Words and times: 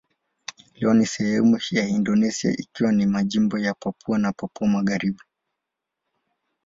Leo 0.75 0.91
hii 0.93 0.97
ni 0.99 1.05
sehemu 1.05 1.59
ya 1.71 1.87
Indonesia 1.87 2.51
ikiwa 2.51 2.91
ni 2.91 3.05
majimbo 3.05 3.57
ya 3.57 3.73
Papua 3.73 4.17
na 4.19 4.31
Papua 4.31 4.67
Magharibi. 4.67 5.21